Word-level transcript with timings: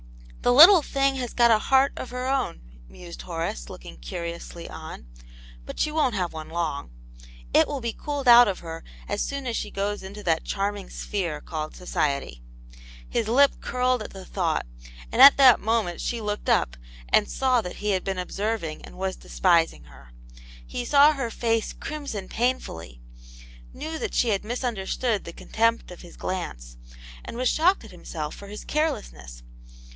"The 0.41 0.51
little 0.51 0.81
thing 0.81 1.17
has 1.17 1.35
got 1.35 1.51
a 1.51 1.59
heart 1.59 1.93
of 1.95 2.09
her 2.09 2.25
own," 2.27 2.61
mused 2.89 3.21
Horace, 3.21 3.69
looking 3.69 3.97
curiously 3.97 4.67
on," 4.67 5.05
but 5.67 5.79
she 5.79 5.91
won't 5.91 6.15
have 6.15 6.33
one 6.33 6.49
long. 6.49 6.89
It 7.53 7.67
will 7.67 7.79
be 7.81 7.93
Pooled 7.93 8.27
out 8.27 8.47
of 8.47 8.57
her 8.61 8.83
as 9.07 9.21
soon 9.23 9.45
as 9.45 9.55
she 9.55 9.69
goes 9.69 10.01
into 10.01 10.23
that 10.23 10.43
charming 10.43 10.89
sphere 10.89 11.39
called 11.39 11.75
society," 11.75 12.41
His 13.07 13.27
lip 13.27 13.61
curled 13.61 14.01
at 14.01 14.09
the 14.09 14.25
thought, 14.25 14.65
and 15.11 15.21
at 15.21 15.37
that 15.37 15.59
moment 15.59 16.01
she 16.01 16.19
looked 16.19 16.49
up 16.49 16.75
and 17.09 17.29
saw 17.29 17.61
that 17.61 17.75
he 17.75 17.91
had 17.91 18.03
been 18.03 18.17
observing 18.17 18.81
and 18.83 18.97
was 18.97 19.15
despising 19.15 19.83
her. 19.83 20.11
He 20.65 20.83
saw 20.83 21.13
her 21.13 21.29
face 21.29 21.73
crimson 21.73 22.27
painfully, 22.27 22.99
knew 23.71 23.99
that 23.99 24.15
she 24.15 24.29
had 24.29 24.43
misunderstood 24.43 25.25
the 25.25 25.33
con 25.33 25.49
tempt 25.49 25.91
of 25.91 26.01
his 26.01 26.17
glance, 26.17 26.77
and 27.23 27.37
was 27.37 27.47
shocked 27.49 27.83
at 27.83 27.91
himself 27.91 28.33
for 28.33 28.47
his 28.47 28.63
carelessness. 28.65 29.43